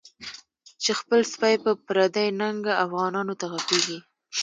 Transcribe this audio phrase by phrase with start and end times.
[0.81, 3.97] چی خپل سپی په پردی ننګه، افغانانو ته غپیږی